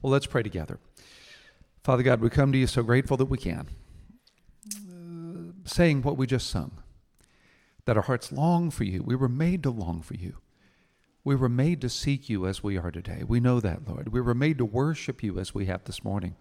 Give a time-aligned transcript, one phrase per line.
[0.00, 0.78] Well, let's pray together.
[1.82, 3.66] Father God, we come to you so grateful that we can,
[4.76, 6.82] uh, saying what we just sung,
[7.84, 9.02] that our hearts long for you.
[9.02, 10.36] We were made to long for you.
[11.24, 13.24] We were made to seek you as we are today.
[13.26, 14.12] We know that, Lord.
[14.12, 16.36] We were made to worship you as we have this morning.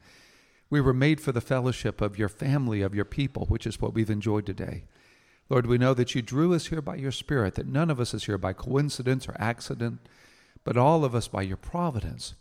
[0.69, 3.93] We were made for the fellowship of your family, of your people, which is what
[3.93, 4.83] we've enjoyed today.
[5.49, 8.13] Lord, we know that you drew us here by your Spirit, that none of us
[8.13, 9.99] is here by coincidence or accident,
[10.63, 12.35] but all of us by your providence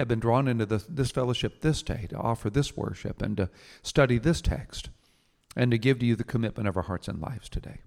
[0.00, 3.50] have been drawn into this fellowship this day to offer this worship and to
[3.82, 4.90] study this text
[5.56, 7.80] and to give to you the commitment of our hearts and lives today.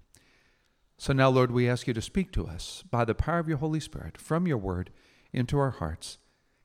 [0.96, 3.58] So now, Lord, we ask you to speak to us by the power of your
[3.58, 4.90] Holy Spirit from your word
[5.32, 6.18] into our hearts.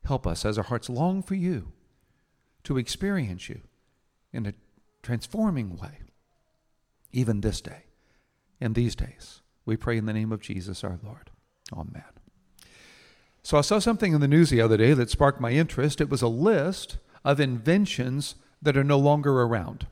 [0.06, 1.74] Help us as our hearts long for you
[2.64, 3.62] to experience you
[4.32, 4.54] in a
[5.02, 6.02] transforming way,
[7.12, 7.86] even this day
[8.62, 9.42] and these days.
[9.66, 11.32] We pray in the name of Jesus our Lord.
[11.74, 12.19] Amen.
[13.50, 16.00] So I saw something in the news the other day that sparked my interest.
[16.00, 19.88] It was a list of inventions that are no longer around,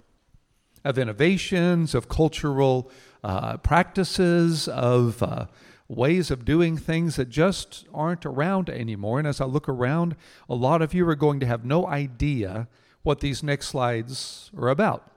[0.86, 2.92] of innovations, of cultural
[3.24, 5.48] uh, practices, of uh,
[5.88, 9.18] ways of doing things that just aren't around anymore.
[9.18, 10.16] And as I look around,
[10.48, 12.68] a lot of you are going to have no idea
[13.02, 15.12] what these next slides are about.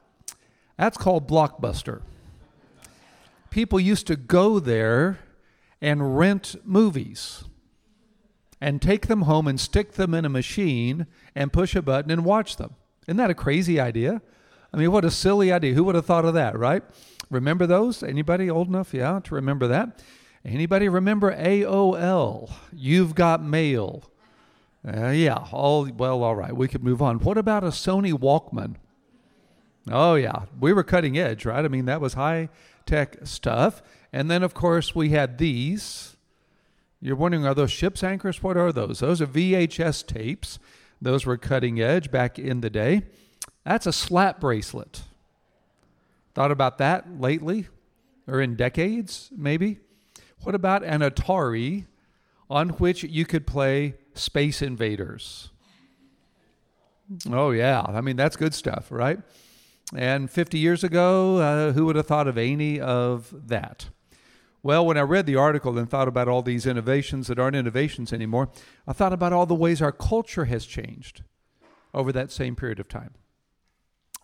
[0.78, 2.00] That's called Blockbuster.
[3.50, 5.18] People used to go there
[5.82, 7.44] and rent movies
[8.60, 12.24] and take them home and stick them in a machine and push a button and
[12.24, 12.74] watch them.
[13.06, 14.20] Isn't that a crazy idea?
[14.72, 15.74] I mean, what a silly idea.
[15.74, 16.82] Who would have thought of that, right?
[17.30, 18.02] Remember those?
[18.02, 20.02] Anybody old enough, yeah, to remember that?
[20.44, 22.50] Anybody remember AOL?
[22.72, 24.04] You've got mail.
[24.86, 26.56] Uh, yeah, all well, all right.
[26.56, 27.18] We could move on.
[27.18, 28.76] What about a Sony Walkman?
[29.90, 31.64] Oh yeah, we were cutting edge, right?
[31.64, 32.48] I mean, that was high
[32.86, 33.82] tech stuff.
[34.12, 36.09] And then, of course, we had these.
[37.00, 38.42] You're wondering, are those ship's anchors?
[38.42, 39.00] What are those?
[39.00, 40.58] Those are VHS tapes.
[41.00, 43.02] Those were cutting edge back in the day.
[43.64, 45.02] That's a slap bracelet.
[46.34, 47.68] Thought about that lately
[48.26, 49.78] or in decades, maybe?
[50.42, 51.86] What about an Atari
[52.48, 55.50] on which you could play Space Invaders?
[57.30, 57.82] Oh, yeah.
[57.86, 59.18] I mean, that's good stuff, right?
[59.94, 63.88] And 50 years ago, uh, who would have thought of any of that?
[64.62, 68.12] Well, when I read the article and thought about all these innovations that aren't innovations
[68.12, 68.50] anymore,
[68.86, 71.22] I thought about all the ways our culture has changed
[71.94, 73.14] over that same period of time.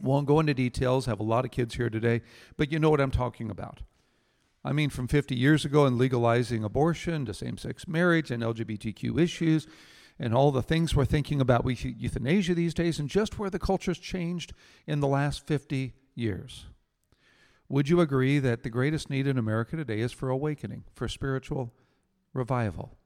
[0.00, 2.20] Won't go into details, have a lot of kids here today,
[2.58, 3.80] but you know what I'm talking about.
[4.62, 9.18] I mean, from 50 years ago and legalizing abortion to same sex marriage and LGBTQ
[9.18, 9.66] issues
[10.18, 13.58] and all the things we're thinking about with euthanasia these days and just where the
[13.58, 14.53] culture's changed
[14.86, 16.66] in the last 50 years.
[17.69, 21.72] Would you agree that the greatest need in America today is for awakening, for spiritual
[22.32, 22.97] revival?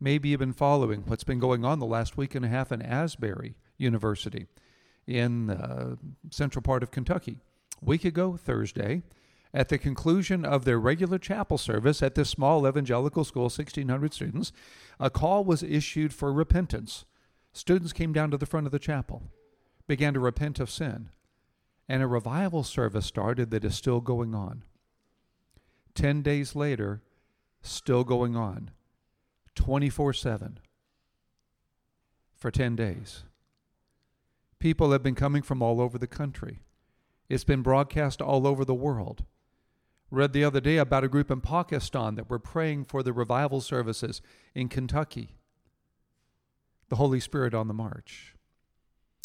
[0.00, 2.82] Maybe you've been following what's been going on the last week and a half in
[2.82, 4.46] Asbury University
[5.06, 5.94] in the uh,
[6.30, 7.38] central part of Kentucky.
[7.80, 9.02] A week ago, Thursday,
[9.52, 14.52] at the conclusion of their regular chapel service at this small evangelical school, 1,600 students,
[14.98, 17.04] a call was issued for repentance.
[17.52, 19.22] Students came down to the front of the chapel,
[19.86, 21.10] began to repent of sin,
[21.88, 24.64] and a revival service started that is still going on.
[25.94, 27.02] Ten days later,
[27.62, 28.70] still going on,
[29.54, 30.58] 24 7
[32.34, 33.24] for 10 days.
[34.58, 36.60] People have been coming from all over the country.
[37.28, 39.24] It's been broadcast all over the world.
[40.10, 43.60] Read the other day about a group in Pakistan that were praying for the revival
[43.60, 44.20] services
[44.54, 45.36] in Kentucky.
[46.88, 48.33] The Holy Spirit on the march.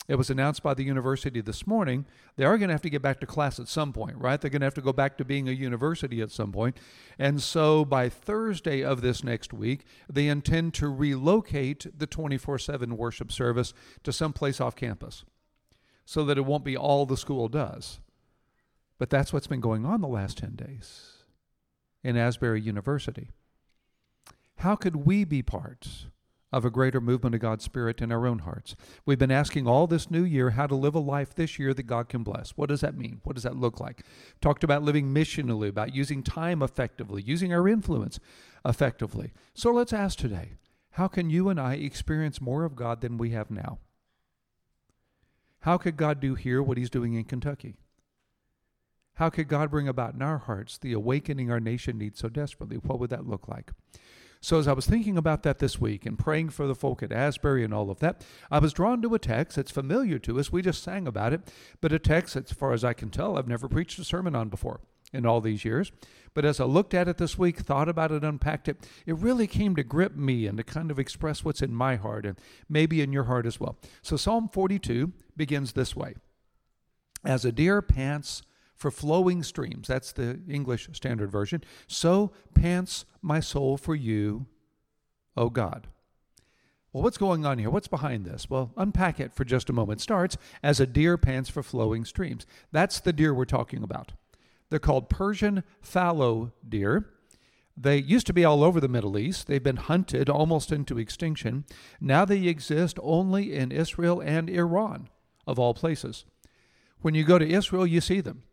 [0.10, 2.08] It was announced by the university this morning.
[2.36, 4.42] They are going to have to get back to class at some point, right?
[4.42, 6.78] They're going to have to go back to being a university at some point.
[7.20, 12.98] And so by Thursday of this next week, they intend to relocate the 24 7
[12.98, 13.72] worship service
[14.02, 15.26] to some place off campus
[16.06, 18.00] so that it won't be all the school does.
[18.98, 21.18] But that's what's been going on the last 10 days
[22.04, 23.30] in Asbury University.
[24.58, 25.88] How could we be part
[26.52, 28.76] of a greater movement of God's Spirit in our own hearts?
[29.06, 31.84] We've been asking all this new year how to live a life this year that
[31.84, 32.52] God can bless.
[32.52, 33.22] What does that mean?
[33.24, 34.04] What does that look like?
[34.42, 38.20] Talked about living missionally, about using time effectively, using our influence
[38.66, 39.32] effectively.
[39.54, 40.54] So let's ask today
[40.94, 43.80] how can you and I experience more of God than we have now?
[45.62, 47.76] How could God do here what He's doing in Kentucky?
[49.16, 52.78] How could God bring about in our hearts the awakening our nation needs so desperately?
[52.78, 53.72] What would that look like?
[54.42, 57.12] So, as I was thinking about that this week and praying for the folk at
[57.12, 60.52] Asbury and all of that, I was drawn to a text that's familiar to us.
[60.52, 61.42] We just sang about it,
[61.82, 64.48] but a text, as far as I can tell, I've never preached a sermon on
[64.50, 64.80] before.
[65.12, 65.92] in all these years.
[66.36, 69.48] But as I looked at it this week, thought about it, unpacked it, it really
[69.48, 72.38] came to grip me and to kind of express what's in my heart and
[72.70, 73.78] maybe in your heart as well.
[74.04, 76.14] So Psalm 42 begins this way
[77.26, 78.44] As a deer pants
[78.80, 84.46] for flowing streams, that's the English Standard Version, so pants my soul for you,
[85.36, 85.88] O God.
[86.94, 87.70] Well, what's going on here?
[87.70, 88.50] What's behind this?
[88.50, 90.02] Well, unpack it for just a moment.
[90.02, 92.48] Starts as a deer pants for flowing streams.
[92.72, 94.14] That's the deer we're talking about.
[94.70, 97.10] They're called Persian fallow deer.
[97.76, 99.48] They used to be all over the Middle East.
[99.48, 101.66] They've been hunted almost into extinction.
[102.00, 105.10] Now they exist only in Israel and Iran,
[105.46, 106.26] of all places.
[107.02, 108.44] When you go to Israel, you see them.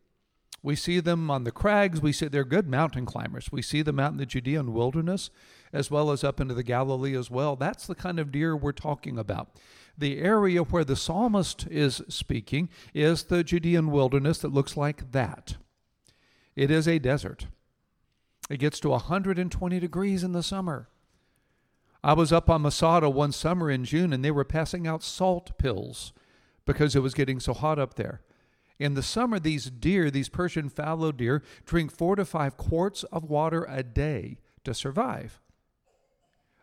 [0.62, 2.00] We see them on the crags.
[2.00, 3.52] We see they're good mountain climbers.
[3.52, 5.30] We see them out in the Judean wilderness,
[5.72, 7.56] as well as up into the Galilee as well.
[7.56, 9.48] That's the kind of deer we're talking about.
[9.96, 15.56] The area where the psalmist is speaking is the Judean wilderness that looks like that.
[16.54, 17.46] It is a desert.
[18.50, 20.88] It gets to 120 degrees in the summer.
[22.02, 25.58] I was up on Masada one summer in June and they were passing out salt
[25.58, 26.12] pills
[26.64, 28.20] because it was getting so hot up there.
[28.78, 33.24] In the summer, these deer, these Persian fallow deer, drink four to five quarts of
[33.24, 35.40] water a day to survive.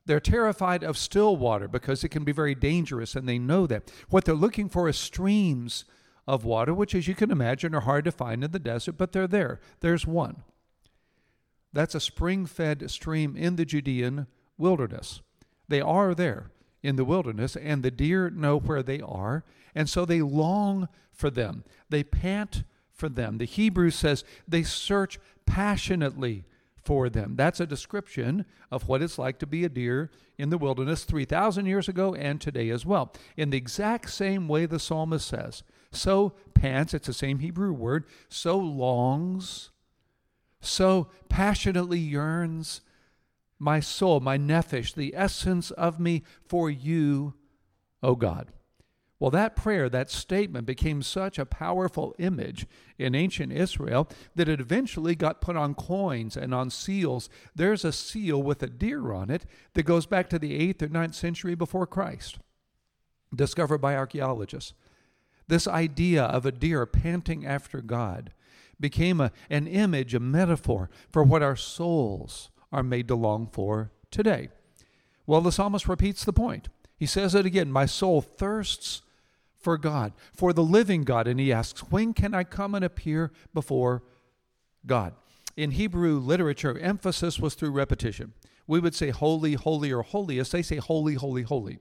[0.05, 3.91] They're terrified of still water because it can be very dangerous, and they know that.
[4.09, 5.85] What they're looking for is streams
[6.27, 9.11] of water, which, as you can imagine, are hard to find in the desert, but
[9.11, 9.59] they're there.
[9.79, 10.43] There's one.
[11.71, 14.27] That's a spring fed stream in the Judean
[14.57, 15.21] wilderness.
[15.67, 16.51] They are there
[16.83, 19.43] in the wilderness, and the deer know where they are,
[19.73, 21.63] and so they long for them.
[21.89, 23.37] They pant for them.
[23.37, 26.43] The Hebrew says they search passionately
[26.83, 27.35] for them.
[27.35, 31.65] That's a description of what it's like to be a deer in the wilderness 3,000
[31.65, 33.13] years ago and today as well.
[33.37, 38.05] In the exact same way the psalmist says, so pants, it's the same Hebrew word,
[38.27, 39.69] so longs,
[40.59, 42.81] so passionately yearns
[43.63, 47.33] my soul, my nephesh, the essence of me for you,
[48.03, 48.51] O God.
[49.19, 52.67] Well, that prayer, that statement became such a powerful image
[52.97, 57.29] in ancient Israel that it eventually got put on coins and on seals.
[57.55, 59.45] There's a seal with a deer on it
[59.75, 62.39] that goes back to the 8th or 9th century before Christ,
[63.33, 64.73] discovered by archaeologists.
[65.47, 68.33] This idea of a deer panting after God
[68.77, 73.91] became a, an image, a metaphor for what our souls are made to long for
[74.11, 74.49] today.
[75.25, 76.67] Well, the psalmist repeats the point.
[76.97, 79.03] He says it again My soul thirsts
[79.55, 81.27] for God, for the living God.
[81.27, 84.03] And he asks, When can I come and appear before
[84.85, 85.13] God?
[85.55, 88.33] In Hebrew literature, emphasis was through repetition.
[88.65, 90.51] We would say holy, holy, or holiest.
[90.51, 91.79] They say holy, holy, holy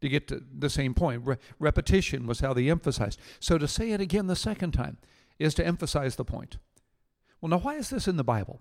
[0.00, 1.22] to get to the same point.
[1.24, 3.20] Re- repetition was how they emphasized.
[3.38, 4.98] So to say it again the second time
[5.38, 6.58] is to emphasize the point.
[7.40, 8.60] Well, now, why is this in the Bible?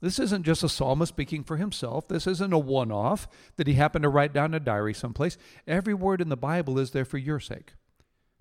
[0.00, 2.08] This isn't just a psalmist speaking for himself.
[2.08, 3.26] This isn't a one off
[3.56, 5.38] that he happened to write down in a diary someplace.
[5.66, 7.74] Every word in the Bible is there for your sake.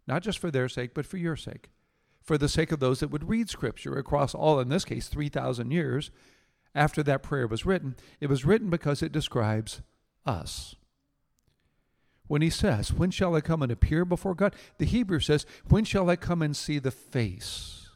[0.05, 1.69] Not just for their sake, but for your sake.
[2.21, 5.71] For the sake of those that would read Scripture across all, in this case, 3,000
[5.71, 6.11] years
[6.75, 7.95] after that prayer was written.
[8.19, 9.81] It was written because it describes
[10.25, 10.75] us
[12.27, 14.55] when he says, When shall I come and appear before God?
[14.77, 17.89] The Hebrew says, When shall I come and see the face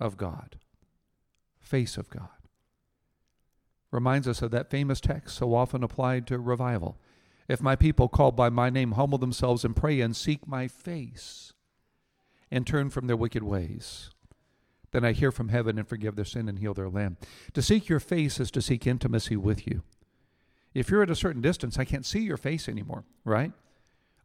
[0.00, 0.56] of God?
[1.68, 2.30] Face of God.
[3.90, 6.98] Reminds us of that famous text so often applied to revival.
[7.46, 11.52] If my people called by my name humble themselves and pray and seek my face
[12.50, 14.08] and turn from their wicked ways,
[14.92, 17.18] then I hear from heaven and forgive their sin and heal their land.
[17.52, 19.82] To seek your face is to seek intimacy with you.
[20.72, 23.52] If you're at a certain distance, I can't see your face anymore, right?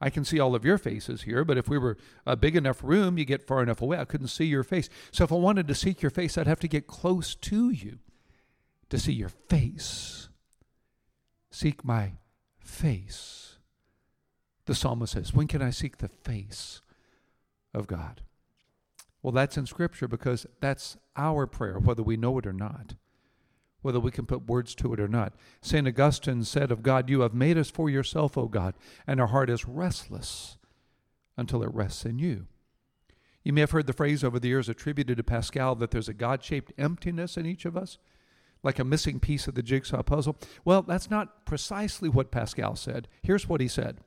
[0.02, 2.84] I can see all of your faces here, but if we were a big enough
[2.84, 4.90] room, you get far enough away, I couldn't see your face.
[5.12, 8.00] So if I wanted to seek your face, I'd have to get close to you
[8.90, 10.30] to see your face.
[11.52, 12.14] Seek my
[12.60, 13.58] face.
[14.66, 16.82] The psalmist says, When can I seek the face
[17.74, 18.22] of God?
[19.22, 22.96] Well, that's in Scripture because that's our prayer, whether we know it or not
[23.84, 25.34] whether we can put words to it or not.
[25.62, 25.88] St.
[25.88, 28.74] Augustine said of God, You have made us for yourself, O God,
[29.06, 30.58] and our heart is restless
[31.38, 32.48] until it rests in you.
[33.44, 36.13] You may have heard the phrase over the years attributed to Pascal that there's a
[36.13, 37.98] God shaped emptiness in each of us,
[38.63, 40.38] like a missing piece of the jigsaw puzzle.
[40.63, 43.10] Well, that's not precisely what Pascal said.
[43.22, 44.00] Here's what he said.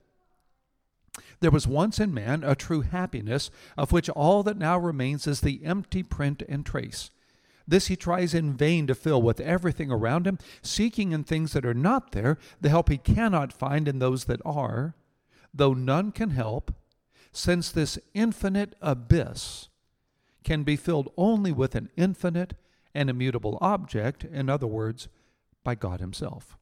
[1.41, 5.41] There was once in man a true happiness, of which all that now remains is
[5.41, 7.11] the empty print and trace.
[7.69, 11.67] This he tries in vain to fill with everything around him, seeking in things that
[11.67, 14.95] are not there the help he cannot find in those that are,
[15.53, 16.73] though none can help,
[17.33, 19.69] since this infinite abyss
[20.45, 22.55] can be filled only with an infinite
[22.95, 25.09] and immutable object, in other words,
[25.65, 26.57] by God Himself.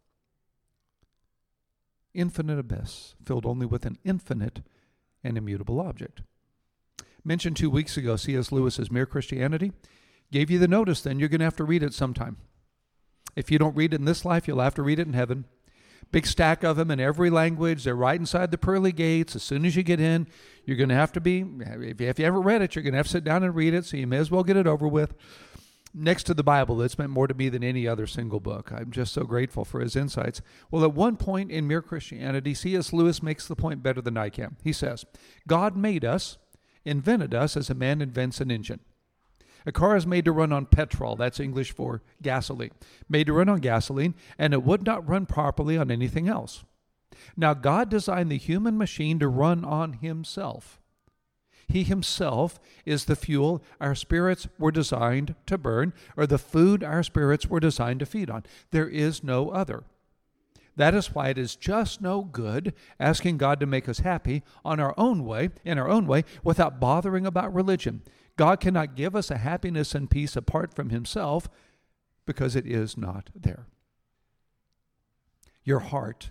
[2.15, 4.63] Infinite abyss, filled only with an infinite
[5.23, 6.23] and immutable object.
[7.25, 8.51] Mentioned two weeks ago, C.S.
[8.51, 9.73] Lewis's Mere Christianity.
[10.33, 12.39] Gave you the notice then, you're going to have to read it sometime.
[13.37, 15.45] If you don't read it in this life, you'll have to read it in heaven.
[16.13, 17.85] Big stack of them in every language.
[17.85, 19.35] They're right inside the pearly gates.
[19.35, 20.29] As soon as you get in,
[20.65, 23.07] you're going to have to be, if you, haven't read it, you're going to have
[23.07, 25.15] to sit down and read it, so you may as well get it over with.
[25.97, 28.73] Next to the Bible, it's meant more to me than any other single book.
[28.73, 30.43] I'm just so grateful for his insights.
[30.71, 32.93] Well, at one point in Mere Christianity, C.S.
[32.93, 34.57] Lewis makes the point better than I can.
[34.65, 35.05] He says,
[35.47, 36.37] God made us,
[36.85, 38.81] invented us as a man invents an engine.
[39.67, 42.73] A car is made to run on petrol, that's English for gasoline,
[43.09, 46.65] made to run on gasoline, and it would not run properly on anything else.
[47.37, 50.81] Now, God designed the human machine to run on Himself.
[51.67, 57.03] He Himself is the fuel our spirits were designed to burn, or the food our
[57.03, 58.45] spirits were designed to feed on.
[58.71, 59.85] There is no other.
[60.77, 64.81] That is why it is just no good asking God to make us happy on
[64.81, 68.03] our own way, in our own way, without bothering about religion.
[68.37, 71.49] God cannot give us a happiness and peace apart from Himself
[72.27, 73.67] because it is not there.
[75.63, 76.31] Your heart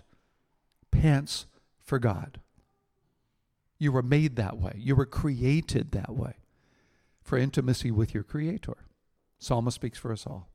[0.90, 1.46] pants
[1.82, 2.40] for God.
[3.78, 4.74] You were made that way.
[4.76, 6.34] You were created that way
[7.22, 8.76] for intimacy with your Creator.
[9.38, 10.48] Psalmist speaks for us all.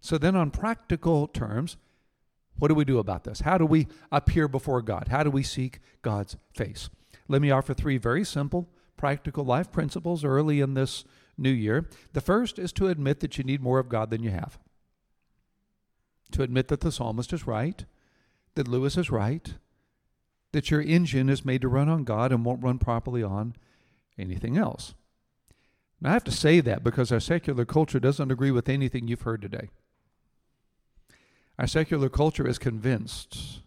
[0.00, 1.76] So then, on practical terms,
[2.58, 3.40] what do we do about this?
[3.40, 5.08] How do we appear before God?
[5.08, 6.90] How do we seek God's face?
[7.28, 8.68] Let me offer three very simple
[9.00, 11.04] practical life principles early in this
[11.38, 11.88] new year.
[12.12, 14.58] The first is to admit that you need more of God than you have.
[16.32, 17.86] To admit that the psalmist is right,
[18.56, 19.54] that Lewis is right,
[20.52, 23.56] that your engine is made to run on God and won't run properly on
[24.18, 24.94] anything else.
[25.98, 29.22] Now, I have to say that because our secular culture doesn't agree with anything you've
[29.22, 29.70] heard today.
[31.58, 33.60] Our secular culture is convinced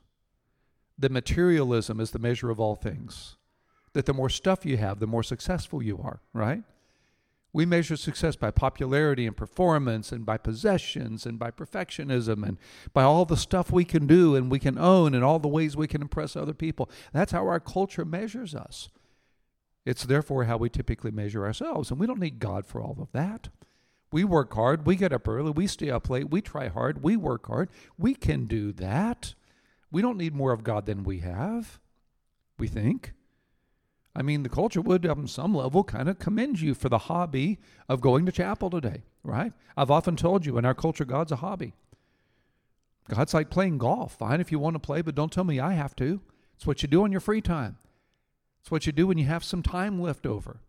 [1.00, 3.36] that materialism is the measure of all things
[3.94, 6.64] that the more stuff you have, the more successful you are, right?
[7.54, 12.58] We measure success by popularity and performance and by possessions and by perfectionism and
[12.94, 15.78] by all the stuff we can do and we can own and all the ways
[15.78, 16.90] we can impress other people.
[17.14, 18.90] That's how our culture measures us.
[19.86, 21.92] It's therefore how we typically measure ourselves.
[21.92, 23.50] And we don't need God for all of that.
[24.12, 27.18] We work hard, we get up early, we stay up late, we try hard, we
[27.18, 27.70] work hard.
[27.98, 29.34] We can do that.
[29.92, 31.80] We don't need more of God than we have,
[32.58, 33.14] we think.
[34.16, 37.60] I mean, the culture would, on some level, kind of commend you for the hobby
[37.90, 39.54] of going to chapel today, right?
[39.76, 41.74] I've often told you in our culture, God's a hobby.
[43.10, 44.16] God's like playing golf.
[44.16, 46.22] Fine if you want to play, but don't tell me I have to.
[46.56, 47.78] It's what you do on your free time.
[48.62, 50.62] It's what you do when you have some time left over.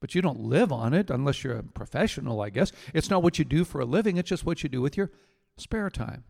[0.00, 2.70] But you don't live on it unless you're a professional, I guess.
[2.94, 5.10] It's not what you do for a living, it's just what you do with your
[5.56, 6.22] spare time.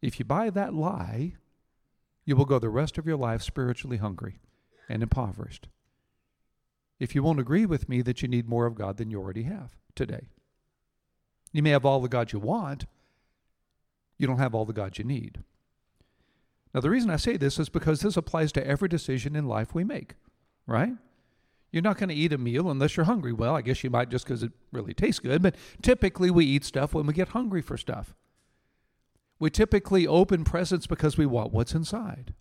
[0.00, 1.34] If you buy that lie,
[2.24, 4.40] you will go the rest of your life spiritually hungry
[4.88, 5.68] and impoverished.
[6.98, 9.42] If you won't agree with me that you need more of God than you already
[9.44, 10.28] have today,
[11.52, 12.86] you may have all the God you want,
[14.18, 15.38] you don't have all the God you need.
[16.74, 19.74] Now, the reason I say this is because this applies to every decision in life
[19.74, 20.14] we make,
[20.66, 20.92] right?
[21.72, 23.32] You're not going to eat a meal unless you're hungry.
[23.32, 26.64] Well, I guess you might just because it really tastes good, but typically we eat
[26.64, 28.14] stuff when we get hungry for stuff.
[29.38, 32.34] We typically open presents because we want what's inside.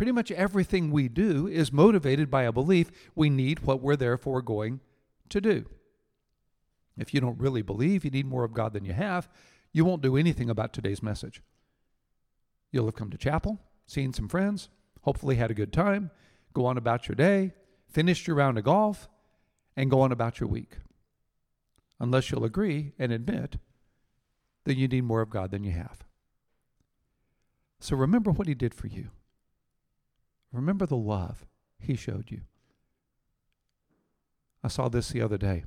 [0.00, 4.40] Pretty much everything we do is motivated by a belief we need what we're therefore
[4.40, 4.80] going
[5.28, 5.66] to do.
[6.96, 9.28] If you don't really believe you need more of God than you have,
[9.74, 11.42] you won't do anything about today's message.
[12.72, 14.70] You'll have come to chapel, seen some friends,
[15.02, 16.10] hopefully had a good time,
[16.54, 17.52] go on about your day,
[17.86, 19.06] finished your round of golf,
[19.76, 20.78] and go on about your week.
[21.98, 23.58] Unless you'll agree and admit
[24.64, 26.06] that you need more of God than you have.
[27.80, 29.10] So remember what He did for you.
[30.52, 31.46] Remember the love
[31.78, 32.42] he showed you.
[34.62, 35.64] I saw this the other day.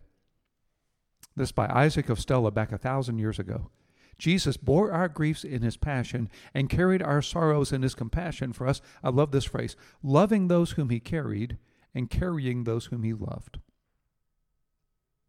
[1.35, 3.71] This by Isaac of Stella back a thousand years ago.
[4.19, 8.67] Jesus bore our griefs in his passion and carried our sorrows in his compassion for
[8.67, 8.81] us.
[9.03, 11.57] I love this phrase loving those whom he carried
[11.95, 13.59] and carrying those whom he loved.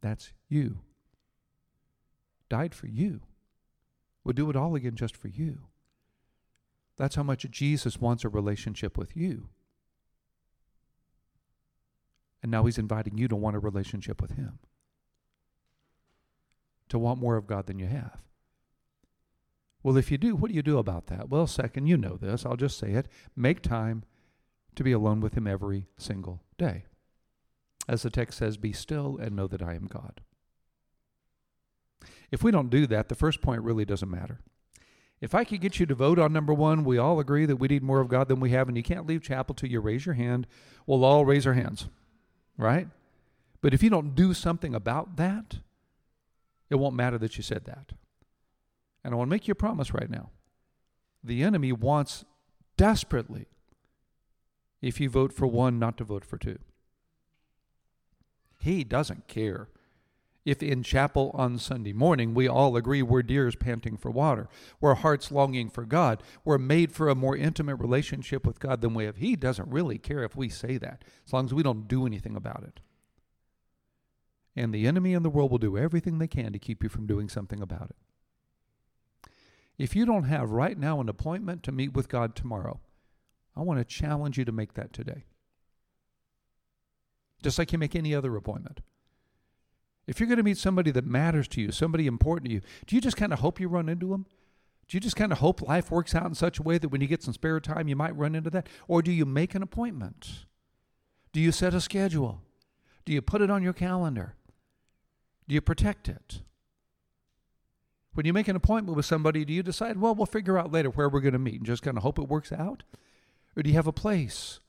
[0.02, 0.80] That's you.
[2.50, 3.22] Died for you.
[4.24, 5.60] Would do it all again just for you.
[6.96, 9.48] That's how much Jesus wants a relationship with you.
[12.42, 14.58] And now he's inviting you to want a relationship with him.
[16.90, 18.22] To want more of God than you have.
[19.82, 21.28] Well, if you do, what do you do about that?
[21.28, 22.46] Well, second, you know this.
[22.46, 23.08] I'll just say it.
[23.34, 24.04] Make time
[24.76, 26.84] to be alone with him every single day.
[27.88, 30.20] As the text says, Be still and know that I am God.
[32.30, 34.40] If we don't do that, the first point really doesn't matter.
[35.24, 37.66] If I could get you to vote on number one, we all agree that we
[37.66, 40.04] need more of God than we have, and you can't leave chapel till you raise
[40.04, 40.46] your hand.
[40.86, 41.88] We'll all raise our hands,
[42.58, 42.88] right?
[43.62, 45.60] But if you don't do something about that,
[46.68, 47.92] it won't matter that you said that.
[49.02, 50.28] And I want to make you a promise right now.
[51.22, 52.26] The enemy wants
[52.76, 53.46] desperately,
[54.82, 56.58] if you vote for one, not to vote for two.
[58.60, 59.68] He doesn't care
[60.44, 64.48] if in chapel on Sunday morning we all agree we're deers panting for water,
[64.80, 68.94] we're hearts longing for God, we're made for a more intimate relationship with God than
[68.94, 69.16] we have.
[69.16, 72.36] He doesn't really care if we say that, as long as we don't do anything
[72.36, 72.80] about it.
[74.54, 77.06] And the enemy and the world will do everything they can to keep you from
[77.06, 79.30] doing something about it.
[79.78, 82.80] If you don't have right now an appointment to meet with God tomorrow,
[83.56, 85.24] I want to challenge you to make that today.
[87.42, 88.80] Just like you make any other appointment.
[90.06, 92.94] If you're going to meet somebody that matters to you, somebody important to you, do
[92.94, 94.26] you just kind of hope you run into them?
[94.86, 97.00] Do you just kind of hope life works out in such a way that when
[97.00, 98.68] you get some spare time, you might run into that?
[98.86, 100.44] Or do you make an appointment?
[101.32, 102.42] Do you set a schedule?
[103.06, 104.34] Do you put it on your calendar?
[105.48, 106.42] Do you protect it?
[108.12, 110.90] When you make an appointment with somebody, do you decide, well, we'll figure out later
[110.90, 112.82] where we're going to meet and just kind of hope it works out?
[113.56, 114.60] Or do you have a place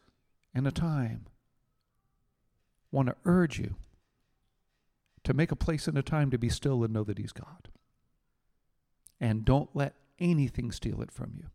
[0.53, 1.27] and a time?
[2.95, 3.75] want to urge you
[5.25, 7.69] to make a place and a time to be still and know that He's God.
[9.19, 11.47] And don't let anything steal it from you.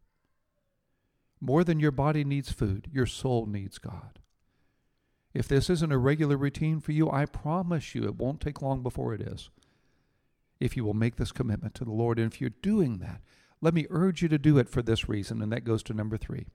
[1.41, 4.19] More than your body needs food, your soul needs God.
[5.33, 8.83] If this isn't a regular routine for you, I promise you it won't take long
[8.83, 9.49] before it is.
[10.59, 12.19] If you will make this commitment to the Lord.
[12.19, 13.23] And if you're doing that,
[13.61, 15.41] let me urge you to do it for this reason.
[15.41, 16.47] And that goes to number three.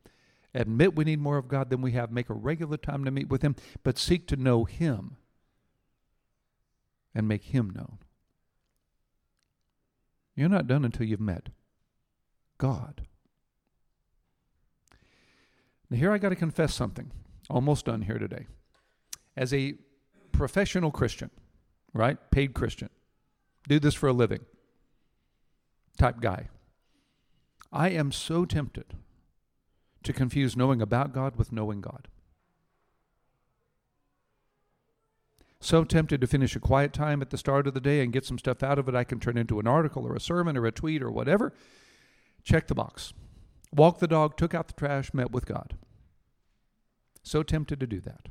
[0.54, 2.12] Admit we need more of God than we have.
[2.12, 5.18] Make a regular time to meet with Him, but seek to know Him
[7.16, 7.98] and make Him known.
[10.36, 11.50] You're not done until you've met
[12.58, 13.02] God.
[15.90, 17.12] Now, here I got to confess something.
[17.50, 18.48] Almost done here today.
[19.38, 19.76] As a
[20.32, 21.30] professional Christian,
[21.94, 22.18] right?
[22.32, 22.90] Paid Christian,
[23.68, 24.42] do this for a living
[25.98, 26.50] type guy,
[27.72, 28.96] I am so tempted
[30.04, 32.08] to confuse knowing about God with knowing God.
[35.66, 38.26] So tempted to finish a quiet time at the start of the day and get
[38.26, 40.66] some stuff out of it I can turn into an article or a sermon or
[40.66, 41.54] a tweet or whatever.
[42.44, 43.14] Check the box.
[43.74, 45.76] Walk the dog, took out the trash, met with God.
[47.24, 48.30] So tempted to do that.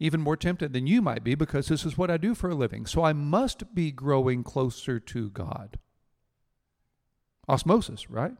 [0.00, 2.54] Even more tempted than you might be because this is what I do for a
[2.54, 2.86] living.
[2.86, 5.78] So I must be growing closer to God.
[7.48, 8.34] Osmosis, right?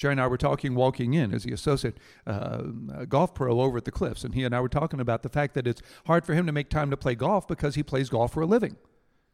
[0.00, 2.62] Jerry and I were talking walking in as the associate uh,
[3.06, 5.52] golf pro over at the Cliffs, and he and I were talking about the fact
[5.52, 8.32] that it's hard for him to make time to play golf because he plays golf
[8.32, 8.78] for a living.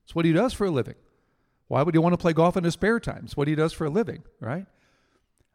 [0.03, 0.97] It's what he does for a living.
[1.69, 3.23] Why would he want to play golf in his spare time?
[3.27, 4.67] It's what he does for a living, right?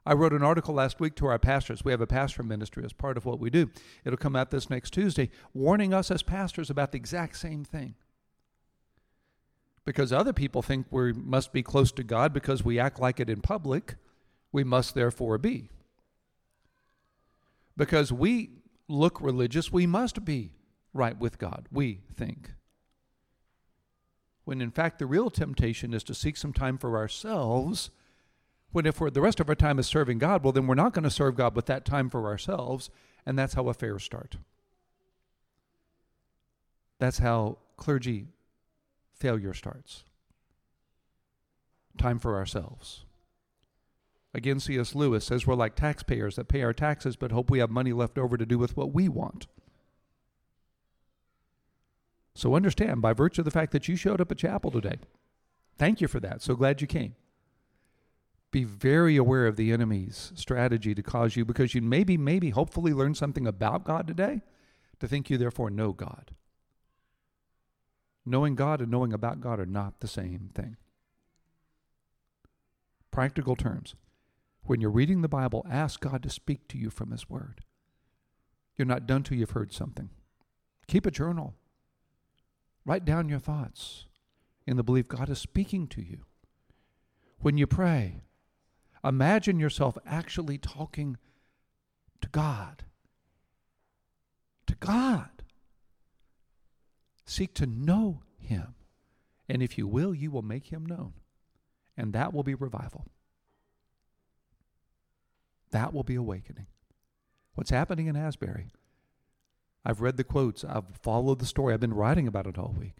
[0.05, 1.83] I wrote an article last week to our pastors.
[1.83, 3.69] We have a pastor ministry as part of what we do.
[4.05, 7.95] It'll come out this next Tuesday, warning us as pastors about the exact same thing.
[9.83, 13.29] Because other people think we must be close to God because we act like it
[13.29, 13.97] in public
[14.51, 15.69] we must therefore be.
[17.77, 18.51] Because we
[18.87, 20.51] look religious, we must be
[20.93, 22.51] right with God, we think.
[24.43, 27.91] When in fact, the real temptation is to seek some time for ourselves.
[28.71, 31.03] When if the rest of our time is serving God, well, then we're not going
[31.03, 32.89] to serve God with that time for ourselves,
[33.25, 34.37] and that's how affairs start.
[36.99, 38.27] That's how clergy
[39.13, 40.03] failure starts.
[41.97, 43.05] Time for ourselves.
[44.33, 44.95] Again, C.S.
[44.95, 48.17] Lewis says we're like taxpayers that pay our taxes but hope we have money left
[48.17, 49.47] over to do with what we want.
[52.33, 54.95] So understand, by virtue of the fact that you showed up at chapel today,
[55.77, 56.41] thank you for that.
[56.41, 57.15] So glad you came.
[58.51, 62.93] Be very aware of the enemy's strategy to cause you, because you maybe, maybe, hopefully
[62.93, 64.41] learn something about God today,
[64.99, 66.31] to think you therefore know God.
[68.25, 70.77] Knowing God and knowing about God are not the same thing.
[73.09, 73.95] Practical terms.
[74.63, 77.61] When you're reading the Bible, ask God to speak to you from His Word.
[78.77, 80.09] You're not done till you've heard something.
[80.87, 81.55] Keep a journal.
[82.85, 84.05] Write down your thoughts
[84.65, 86.25] in the belief God is speaking to you.
[87.39, 88.21] When you pray,
[89.03, 91.17] imagine yourself actually talking
[92.21, 92.83] to God.
[94.67, 95.29] To God.
[97.25, 98.75] Seek to know Him.
[99.49, 101.13] And if you will, you will make Him known.
[101.97, 103.05] And that will be revival.
[105.71, 106.67] That will be awakening.
[107.55, 108.67] What's happening in Asbury
[109.83, 112.97] I've read the quotes, I've followed the story, I've been writing about it all week.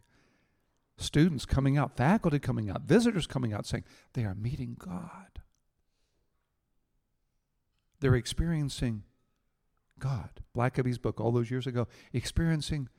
[0.98, 5.40] Students coming out, faculty coming out, visitors coming out saying they are meeting God.
[8.00, 9.04] They're experiencing
[10.00, 10.30] God.
[10.56, 12.90] Blackaby's book all those years ago, experiencing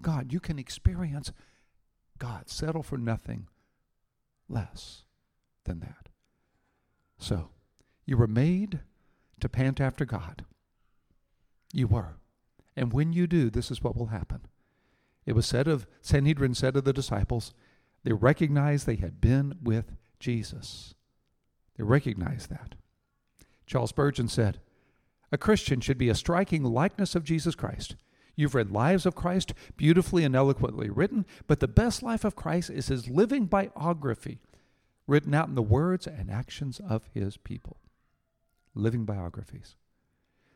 [0.00, 0.32] God.
[0.32, 1.32] You can experience
[2.18, 2.48] God.
[2.48, 3.46] Settle for nothing
[4.48, 5.04] less
[5.64, 6.08] than that.
[7.18, 7.50] So,
[8.06, 8.80] you were made
[9.40, 10.44] to pant after God.
[11.72, 12.16] You were.
[12.76, 14.42] And when you do, this is what will happen.
[15.24, 17.52] It was said of, Sanhedrin said of the disciples,
[18.04, 20.94] they recognized they had been with Jesus.
[21.76, 22.76] They recognized that.
[23.66, 24.60] Charles Spurgeon said,
[25.32, 27.96] A Christian should be a striking likeness of Jesus Christ.
[28.36, 32.70] You've read Lives of Christ, beautifully and eloquently written, but the best life of Christ
[32.70, 34.38] is his living biography,
[35.08, 37.78] written out in the words and actions of his people.
[38.76, 39.74] Living biographies.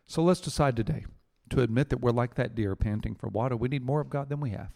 [0.06, 1.06] So let's decide today
[1.48, 3.56] to admit that we're like that deer panting for water.
[3.56, 4.74] We need more of God than we have.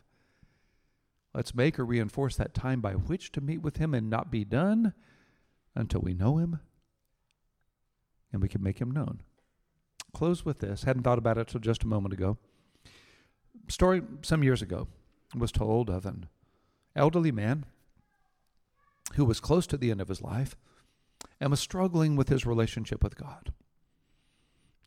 [1.35, 4.45] Let's make or reinforce that time by which to meet with Him and not be
[4.45, 4.95] done
[5.75, 6.61] until we know Him
[8.33, 9.21] and we can make Him known.
[10.15, 10.85] Close with this.
[10.85, 12.39] Hadn't thought about it till just a moment ago.
[13.69, 14.89] Story some years ago
[15.37, 16.29] was told of an
[16.97, 17.67] elderly man
[19.15, 20.57] who was close to the end of his life
[21.41, 23.53] and was struggling with his relationship with God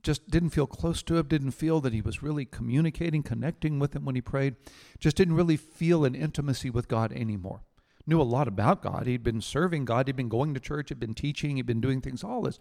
[0.08, 3.94] just didn't feel close to him, didn't feel that he was really communicating, connecting with
[3.94, 4.56] him when he prayed,
[5.00, 7.60] just didn't really feel an intimacy with God anymore.
[8.06, 9.06] Knew a lot about God.
[9.06, 12.00] He'd been serving God, he'd been going to church, he'd been teaching, he'd been doing
[12.00, 12.58] things all his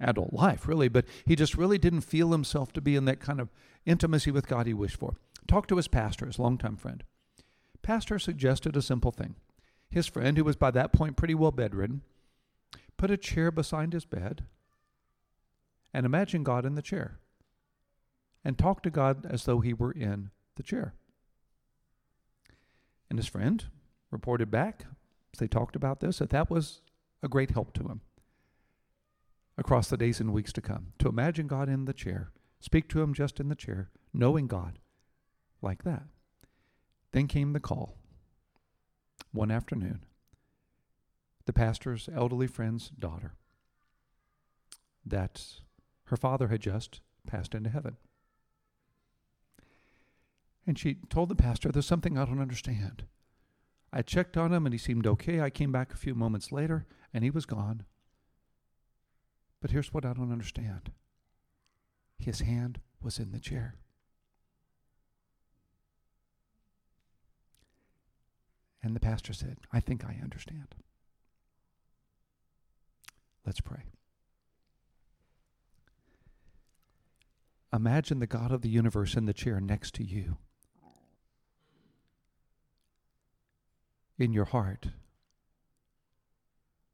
[0.00, 3.40] adult life, really, but he just really didn't feel himself to be in that kind
[3.40, 3.50] of
[3.84, 5.16] intimacy with God he wished for.
[5.46, 7.04] Talked to his pastor, his longtime friend.
[7.82, 9.34] Pastor suggested a simple thing.
[9.90, 12.00] His friend, who was by that point pretty well bedridden,
[12.96, 14.44] put a chair beside his bed
[15.92, 17.18] and imagine God in the chair
[18.44, 20.94] and talk to God as though he were in the chair.
[23.08, 23.64] And his friend
[24.10, 24.86] reported back,
[25.32, 26.80] as they talked about this, that that was
[27.22, 28.00] a great help to him
[29.58, 30.92] across the days and weeks to come.
[30.98, 32.30] To imagine God in the chair,
[32.60, 34.78] speak to him just in the chair, knowing God
[35.62, 36.04] like that.
[37.12, 37.96] Then came the call
[39.32, 40.04] one afternoon.
[41.46, 43.34] The pastor's elderly friend's daughter
[45.04, 45.44] that
[46.04, 47.96] her father had just passed into heaven.
[50.66, 53.04] And she told the pastor, There's something I don't understand.
[53.92, 55.40] I checked on him and he seemed okay.
[55.40, 57.84] I came back a few moments later and he was gone.
[59.60, 60.90] But here's what I don't understand
[62.18, 63.76] his hand was in the chair.
[68.82, 70.74] And the pastor said, I think I understand.
[73.46, 73.84] Let's pray.
[77.72, 80.38] Imagine the God of the universe in the chair next to you.
[84.18, 84.88] In your heart,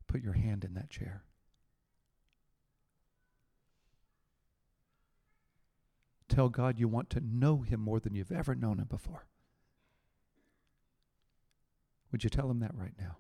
[0.09, 1.23] put your hand in that chair.
[6.29, 9.27] Tell God you want to know Him more than you've ever known Him before.
[12.11, 13.19] Would you tell Him that right now?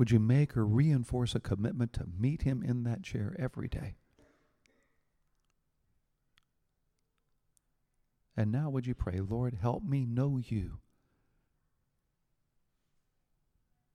[0.00, 3.96] Would you make or reinforce a commitment to meet him in that chair every day?
[8.34, 10.78] And now would you pray, Lord, help me know you.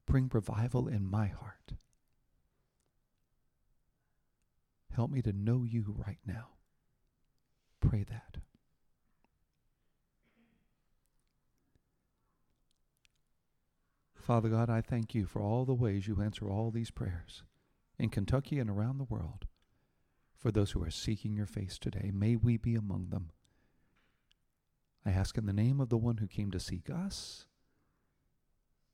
[0.06, 1.74] Bring revival in my heart.
[4.94, 6.50] Help me to know you right now.
[7.82, 8.38] Pray that.
[14.26, 17.44] Father God, I thank you for all the ways you answer all these prayers
[18.00, 19.46] in Kentucky and around the world.
[20.36, 23.30] For those who are seeking your face today, may we be among them.
[25.06, 27.46] I ask in the name of the one who came to seek us,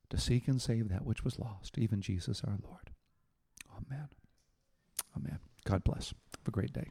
[0.09, 2.89] to seek and save that which was lost, even Jesus our Lord.
[3.73, 4.09] Amen.
[5.15, 5.39] Amen.
[5.63, 6.13] God bless.
[6.39, 6.89] Have a great day.